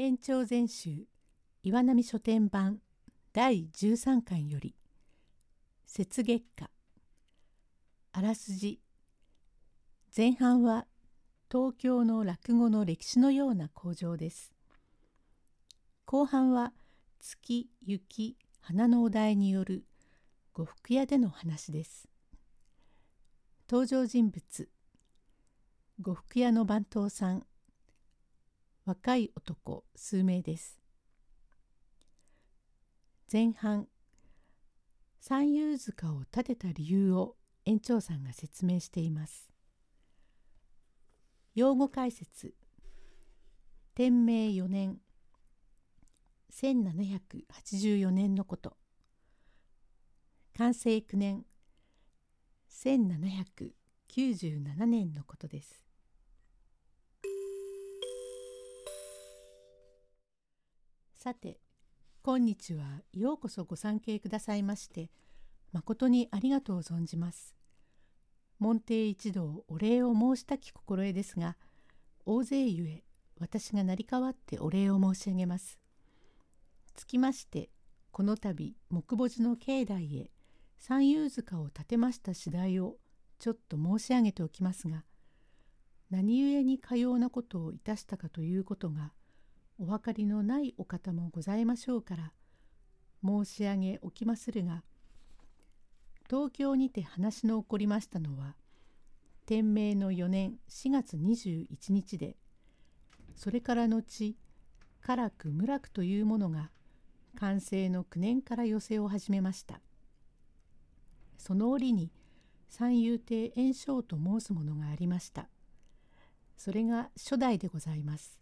[0.00, 1.08] 延長全集
[1.64, 2.78] 岩波書店版
[3.32, 4.76] 第13巻より
[5.88, 6.70] 雪月花
[8.12, 8.80] あらすじ。
[10.16, 10.86] 前半は
[11.50, 14.52] 東京の落語の歴史のような工場です。
[16.04, 16.72] 後半は
[17.18, 19.84] 月雪花のお題による
[20.52, 22.08] 呉服屋での話です。
[23.68, 24.68] 登場人物。
[26.00, 27.42] 呉服屋の番頭さん
[28.88, 30.80] 若い男数名です。
[33.30, 33.86] 前半
[35.20, 39.50] 三遊塚を建てた理由を園長さんが説明しています。
[41.54, 42.54] 用語解説
[43.94, 44.96] 天明4年
[46.50, 48.78] 1784年のこと。
[50.56, 51.44] 完成9年
[52.70, 55.87] 1797年のことです。
[61.28, 61.58] さて
[62.22, 65.10] 今日はようこそご参詣くださいまして
[65.72, 67.54] 誠にありがとう存じます。
[68.58, 71.58] 門弟一同お礼を申したき心得ですが
[72.24, 73.04] 大勢ゆえ
[73.38, 75.78] 私が成り代わってお礼を申し上げます。
[76.94, 77.68] つきまして
[78.10, 80.30] この度木墓寺の境内へ
[80.78, 82.96] 三遊塚を建てました次第を
[83.38, 85.04] ちょっと申し上げておきますが
[86.10, 89.12] 何故にかようなことをいたしたかということが
[89.78, 92.32] お分かりのないお方もございましょうから
[93.24, 94.82] 申し上げおきまするが
[96.28, 98.54] 東京にて話の起こりましたのは
[99.46, 102.36] 天明の4年4月21日で
[103.34, 104.36] それから後
[105.00, 106.70] 辛く村くというものが
[107.38, 109.80] 完成の9年から寄せを始めました。
[111.38, 112.10] その折に
[112.68, 115.48] 三遊亭圓生と申すものがありました。
[116.56, 118.40] それが初代でございます。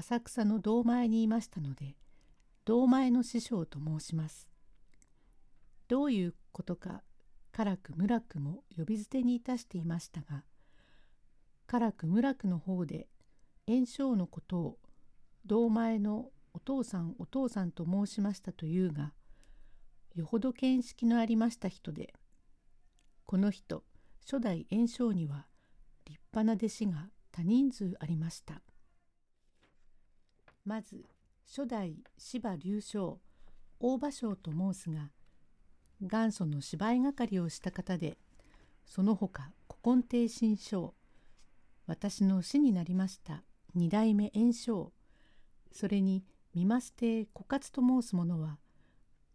[0.00, 1.94] 浅草の堂前にいましたので
[2.64, 4.48] 堂前の師匠と申します。
[5.88, 7.02] どういうことか
[7.52, 10.44] 辛く村くも呼び捨てにいたしていましたが
[11.66, 13.08] 辛く村くの方で
[13.66, 14.78] 炎症のことを
[15.44, 19.12] 堂前のお父さんお父さんと申しましたというが
[20.14, 22.14] よほど見識のありました人で
[23.26, 23.82] この人
[24.24, 25.46] 初代炎症には
[26.06, 28.62] 立派な弟子が多人数ありました。
[30.64, 31.04] まず
[31.46, 33.18] 初代芝龍将
[33.78, 35.10] 大場将と申すが
[36.00, 38.18] 元祖の芝居係をした方で
[38.84, 40.94] その他古今亭新将
[41.86, 43.42] 私の師になりました
[43.74, 44.90] 二代目円生
[45.72, 48.58] それに三増亭枯渇と申す者は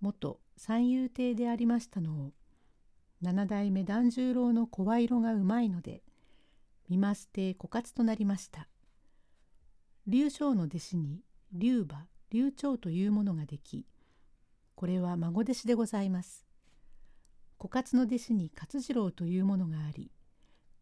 [0.01, 2.33] 元三遊亭でありましたのを
[3.21, 6.03] 七代目團十郎の声色がうまいので
[6.87, 8.67] 三増亭枯渇となりました。
[10.07, 11.21] 劉将の弟子に
[11.51, 13.87] 劉馬劉長というものができ
[14.75, 16.45] これは孫弟子でございます。
[17.57, 20.11] 枯渇の弟子に勝次郎というものがあり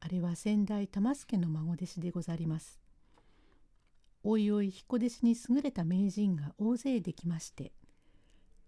[0.01, 2.81] あれは先代玉助の孫弟子でござります。
[4.23, 7.71] おいおい彦弟子に優れた名人が大勢できまして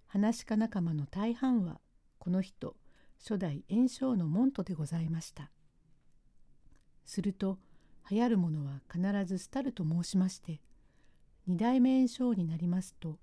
[0.07, 1.81] 話家仲間の大半は
[2.17, 2.75] この人
[3.19, 5.51] 初代炎章の門徒でございました。
[7.03, 7.59] すると
[8.09, 10.61] 流行るものは必ず廃ると申しまして
[11.47, 13.17] 二代目炎症になりますと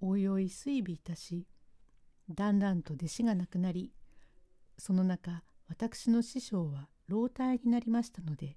[0.00, 1.46] おいおい追尾いたし
[2.30, 3.92] だんだんと弟子がなくなり
[4.78, 8.56] その中私の師匠は老体になりましたので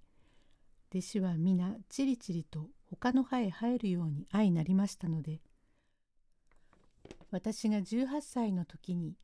[0.93, 5.41] 弟子は皆ちりちりと他の歯へ入るように相なりましたので
[7.31, 9.15] 私が18歳の時に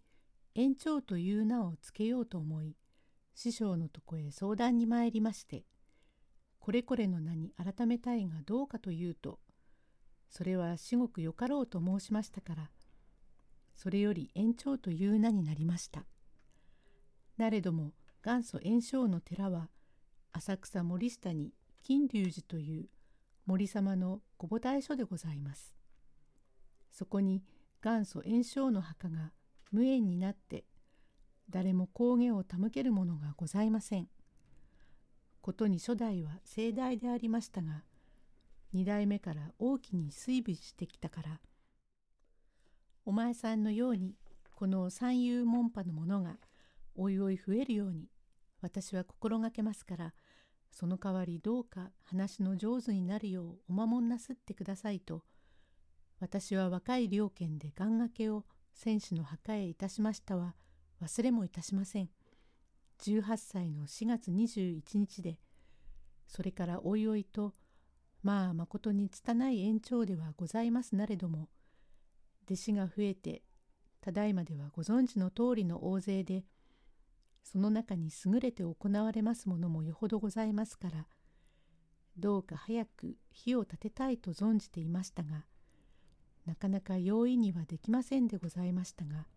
[0.55, 2.75] 延長という名をつけようと思い
[3.35, 5.63] 師匠のとこへ相談に参りまして
[6.67, 9.39] これこれの名に改めたいがどうかというと
[10.29, 12.71] それは至極よかろうと申しましたから
[13.73, 16.03] それより延長という名になりました。
[17.37, 19.69] なれども元祖延生の寺は
[20.33, 21.53] 浅草森下に
[21.83, 22.89] 金龍寺という
[23.45, 25.73] 森様のご母体所でございます。
[26.91, 27.45] そこに
[27.81, 29.31] 元祖延生の墓が
[29.71, 30.65] 無縁になって
[31.49, 34.09] 誰も工芸を手向けるものがございません。
[35.47, 37.85] ことに初代は盛大でありましたが
[38.73, 41.39] 二代目から大きに追尾してきたから
[43.05, 44.15] お前さんのように
[44.53, 46.35] この三遊門派のものが
[46.97, 48.09] おいおい増えるように
[48.61, 50.13] 私は心がけますから
[50.69, 55.23] その代わりどうか話の上手になるようお守んなすってくださいと
[56.19, 58.43] 私は若い両家で願掛けを
[58.73, 60.55] 戦士の墓へいたしましたは
[61.01, 62.09] 忘れもいたしません。
[62.99, 65.37] 18歳の4月21日で
[66.27, 67.53] それからおいおいと
[68.23, 71.49] まあまことに拙い延長ではございますなれども
[72.45, 73.43] 弟子が増えて
[74.01, 76.43] ただいまではご存知の通りの大勢で
[77.43, 81.07] その中に優れて行われますものもよほどございますから
[82.17, 85.45] どうか早く火を立てたいと存じていましたが
[86.45, 89.27] なかなか容易にはできませんでございましたが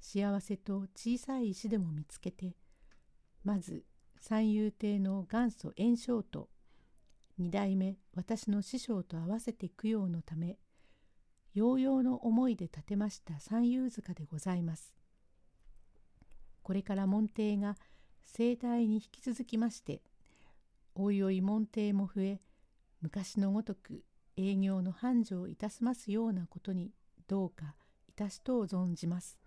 [0.00, 2.54] 幸せと小さい石でも見つけて
[3.44, 3.84] まず
[4.16, 6.48] 三遊亭の元祖炎章と
[7.38, 10.58] 二代目私の師匠と合わせて供養のため
[11.54, 14.94] 揚々の思いで建てました三遊塚でございます。
[16.62, 17.76] これから門弟が
[18.22, 20.02] 盛大に引き続きまして
[20.94, 22.40] おいおい門弟も増え
[23.00, 24.04] 昔のごとく
[24.36, 26.92] 営業の繁盛いたしますようなことに
[27.26, 27.74] どうか
[28.06, 29.38] いたしとう存じます。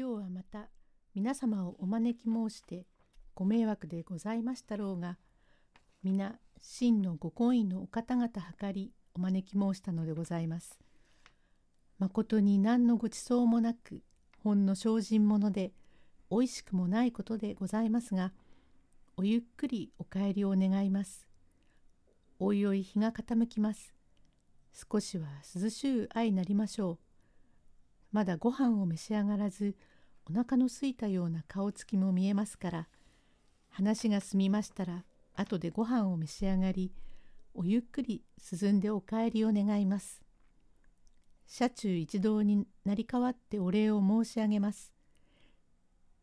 [0.00, 0.68] 今日はまた
[1.12, 2.86] 皆様をお招き申して
[3.34, 5.18] ご迷惑でございましたろうが
[6.04, 8.28] 皆真のご婚姻のお方々
[8.60, 10.78] 計りお招き申したのでございます。
[11.98, 14.04] まことに何のごちそうもなく
[14.44, 15.72] ほんの精進者で
[16.30, 18.32] おいしくもないことでございますが
[19.16, 21.26] おゆっくりお帰りを願います。
[22.38, 23.92] おいおい日が傾きます。
[24.72, 27.07] 少しは涼しゅう相なりましょう。
[28.12, 29.76] まだご飯を召し上がらず
[30.30, 32.88] お腹の空いたような顔つきも見えますから
[33.68, 36.92] 話が済みましたら後でご飯を召し上がり
[37.54, 38.22] おゆっくり
[38.52, 40.22] 涼んでお帰りを願います。
[41.46, 44.92] 車中一同になり代わってお礼を申し上げます。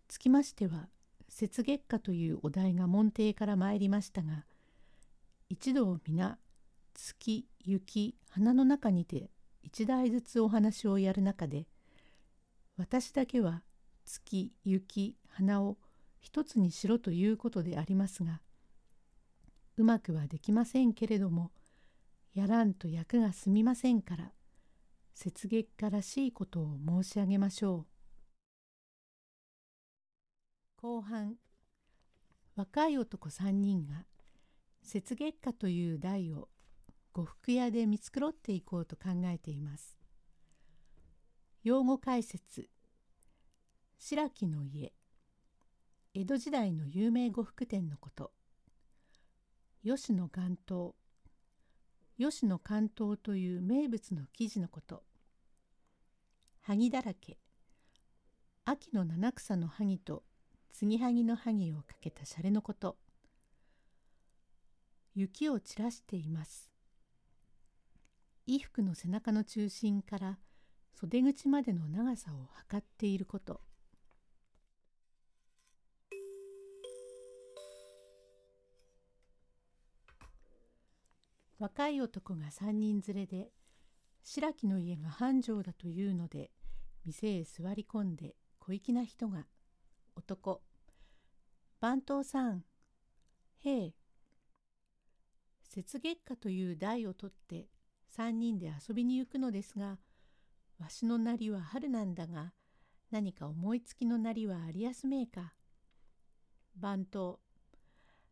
[0.08, 0.88] つきましては
[1.30, 4.46] 雪月花というお題が門弟から参りましたが
[5.50, 6.38] 一同皆
[6.94, 9.30] 月雪花の中にて
[9.64, 11.68] 一台ずつお話をやる中で
[12.78, 13.64] 私だけは
[14.06, 15.78] 月雪花を
[16.20, 18.42] 一つにしろということでありますが
[19.78, 21.52] うまくはできませんけれども
[22.34, 24.32] やらんと役が済みませんから
[25.24, 27.86] 雪月花らしいことを申し上げましょ
[30.82, 30.82] う。
[30.82, 31.36] 後半
[32.56, 34.06] 若い男3人が
[34.84, 36.50] 雪月花という題を
[37.14, 39.98] 呉服屋で見繕っていこうと考えています。
[41.66, 42.70] 用語解説。
[43.98, 44.94] 白木の家。
[46.14, 48.32] 江戸時代の有名呉服店のこと。
[49.84, 50.92] 吉野関東
[52.20, 55.02] 吉野関東という名物の生地のこと。
[56.62, 57.40] 萩だらけ。
[58.66, 60.22] 秋の七草の萩と。
[60.72, 62.96] 継ぎはぎの萩をかけたシャレのこと。
[65.16, 66.70] 雪を散らしています。
[68.46, 70.38] 衣服の背中の中心から
[70.98, 73.60] 袖口までの長さを測っていること。
[81.60, 83.50] 若い男が三人連れで
[84.24, 86.52] 白木の家が繁盛だというので
[87.06, 89.46] 店へ座り込んで小粋な人が
[90.16, 90.62] 男
[91.80, 92.64] 番頭さん
[93.64, 93.94] へえ
[95.76, 97.68] 雪月花という台を取って
[98.10, 99.98] 三人で遊びに行くのですが
[100.80, 102.54] わしのなりは春なんだが
[103.12, 105.54] 何か思いつきのなりはありやすめえか。
[106.76, 107.40] 番頭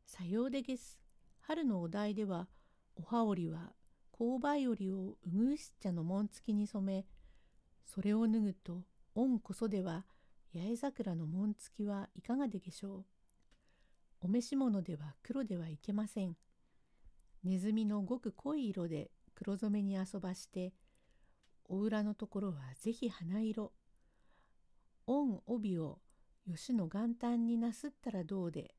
[0.06, 1.00] さようでげす
[1.40, 2.48] 春のお題では
[2.96, 3.74] お羽織は
[4.12, 7.06] 勾配織をうぐいす茶の紋付きに染め
[7.86, 8.84] それを脱ぐと
[9.16, 10.06] 恩こそでは
[10.54, 13.06] 八重桜の紋付きはいかがでげしょう。
[14.22, 16.38] お召し物では黒ではいけません。
[17.44, 20.74] ネズミのごく濃い色で黒染めに遊ばして
[21.70, 23.72] お裏のところはぜひ花色。
[25.08, 26.00] 恩帯を
[26.46, 28.76] 吉の元旦になすったらどうで。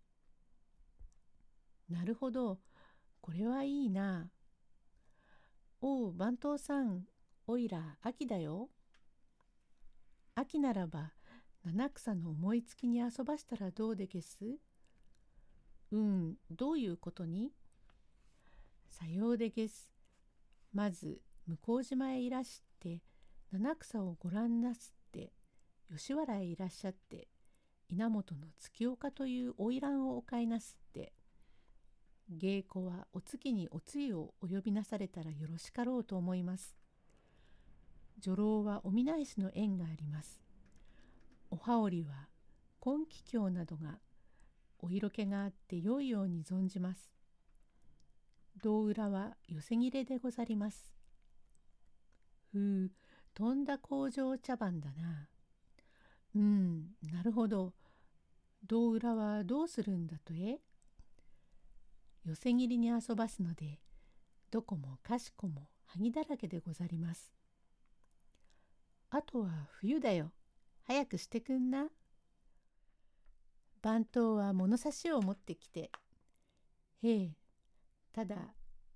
[1.88, 2.60] なるほど。
[3.20, 4.30] これはいいな。
[5.80, 7.06] おう、番頭さん、
[7.46, 8.70] おいら、秋だよ。
[10.34, 11.12] 秋ならば、
[11.64, 14.58] 七草の思いつきに遊ばしたらどうでげす？
[15.92, 17.52] うん、どういうことに？
[18.88, 19.90] さようでげす。
[20.72, 23.00] まず、向島へいらしてて、
[23.50, 25.32] 七草をご覧なすって、
[25.90, 27.28] 吉原へいらっしゃって、
[27.88, 31.12] 稲本の月岡という花魁をお買いなすって、
[32.28, 36.74] 芸妓はお月におつゆをお呼びなされたらよろしかろうと思います。
[38.18, 40.40] 女郎はお見ないしの縁があります。
[41.50, 42.28] お羽織は
[42.80, 43.98] 金気境などが
[44.78, 47.12] お色気があって良いように存じます。
[48.62, 50.93] 胴裏は寄せ切れでござります。
[52.54, 52.90] ふう、
[53.34, 55.28] とんだ工場茶番だな。
[56.36, 57.72] うん、なるほど。
[58.64, 60.60] 胴裏はどうするんだとえ？
[62.24, 63.80] 寄せ切りに遊ばすので
[64.50, 67.34] どこもかしこも萩だらけでござります。
[69.10, 69.48] あとは
[69.80, 70.30] 冬だよ。
[70.84, 71.88] 早くしてくんな。
[73.82, 75.90] 番頭は物差しを持ってきて、
[77.02, 77.36] へえ、
[78.12, 78.36] ただ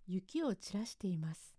[0.06, 1.57] 雪を散らしています。